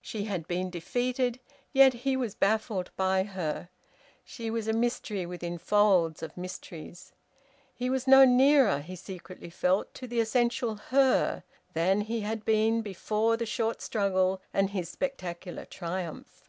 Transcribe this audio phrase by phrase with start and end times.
[0.00, 1.40] She had been defeated,
[1.74, 3.68] yet he was baffled by her.
[4.24, 7.12] She was a mystery within folds of mysteries.
[7.74, 11.44] He was no nearer he secretly felt to the essential Her
[11.74, 16.48] than he had been before the short struggle and his spectacular triumph.